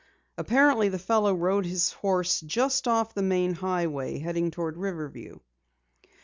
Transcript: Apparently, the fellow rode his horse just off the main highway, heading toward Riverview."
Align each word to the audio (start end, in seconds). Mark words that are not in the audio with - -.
Apparently, 0.35 0.89
the 0.89 0.97
fellow 0.97 1.31
rode 1.31 1.63
his 1.67 1.91
horse 1.93 2.39
just 2.41 2.87
off 2.87 3.13
the 3.13 3.21
main 3.21 3.53
highway, 3.53 4.17
heading 4.17 4.49
toward 4.49 4.75
Riverview." 4.75 5.37